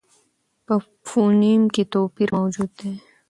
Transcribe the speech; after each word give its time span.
په 0.65 0.75
فونېم 1.07 1.63
کې 1.73 1.83
توپیر 1.93 2.29
موجود 2.37 2.69
دی. 2.79 2.91